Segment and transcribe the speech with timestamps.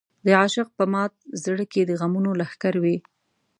[0.25, 1.13] د عاشق په مات
[1.43, 2.97] زړه کې د غمونو لښکر وي.